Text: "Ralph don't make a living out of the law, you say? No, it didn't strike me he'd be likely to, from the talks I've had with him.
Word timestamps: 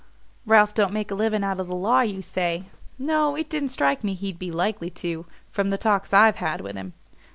"Ralph 0.47 0.73
don't 0.73 0.93
make 0.95 1.11
a 1.11 1.13
living 1.13 1.43
out 1.43 1.59
of 1.59 1.67
the 1.67 1.75
law, 1.75 2.01
you 2.01 2.23
say? 2.23 2.63
No, 2.97 3.35
it 3.35 3.51
didn't 3.51 3.69
strike 3.69 4.03
me 4.03 4.15
he'd 4.15 4.39
be 4.39 4.49
likely 4.49 4.89
to, 4.89 5.27
from 5.51 5.69
the 5.69 5.77
talks 5.77 6.11
I've 6.11 6.37
had 6.37 6.59
with 6.59 6.75
him. 6.75 6.93